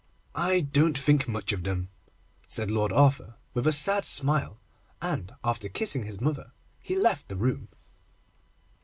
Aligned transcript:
'I 0.33 0.61
don't 0.61 0.97
think 0.97 1.27
much 1.27 1.53
of 1.53 1.61
them,' 1.63 1.89
said 2.47 2.71
Lord 2.71 2.91
Arthur, 2.91 3.35
with 3.53 3.67
a 3.67 3.71
sad 3.71 4.03
smile, 4.03 4.59
and, 4.99 5.31
after 5.43 5.69
kissing 5.69 6.05
his 6.05 6.19
mother, 6.19 6.53
he 6.83 6.95
left 6.95 7.27
the 7.27 7.35
room. 7.35 7.67